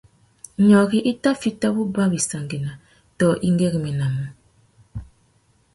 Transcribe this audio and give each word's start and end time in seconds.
Nyôrï 0.65 0.99
a 1.09 1.11
tà 1.23 1.29
fiti 1.41 1.67
wuba 1.75 2.03
wissangüena 2.13 2.71
tô 3.17 3.27
i 3.47 3.49
güeréménamú. 3.59 4.23